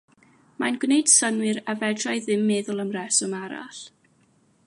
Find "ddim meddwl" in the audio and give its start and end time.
2.27-2.83